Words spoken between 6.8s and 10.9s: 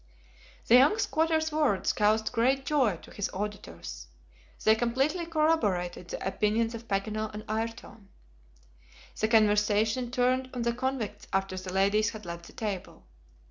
Paganel and Ayrton. The conversation turned on the